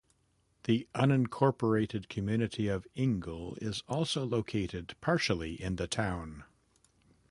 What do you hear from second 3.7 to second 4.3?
also